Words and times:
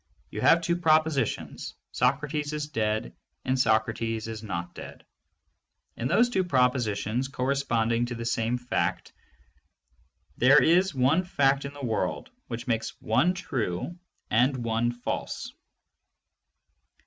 You 0.31 0.41
have 0.41 0.61
two 0.61 0.77
propositions: 0.77 1.75
"Socrates 1.91 2.53
is 2.53 2.67
dead" 2.67 3.13
and 3.45 3.59
"Socrates 3.59 4.27
is 4.27 4.41
not 4.41 4.73
dead." 4.73 5.05
And 5.95 6.09
those 6.09 6.27
two 6.29 6.43
propositions 6.43 7.27
corresponding 7.27 8.07
to 8.07 8.15
the 8.15 8.25
same 8.25 8.57
fact, 8.57 9.13
there 10.37 10.57
is 10.59 10.95
one 10.95 11.23
fact 11.23 11.65
in 11.65 11.73
the 11.73 11.85
world 11.85 12.31
which 12.47 12.65
makes 12.65 12.99
one 12.99 13.35
true 13.35 13.95
and 14.31 14.57
one 14.63 14.91
false. 14.91 15.53